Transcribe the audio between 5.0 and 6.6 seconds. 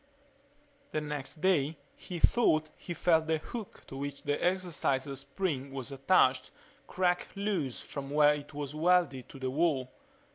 spring was attached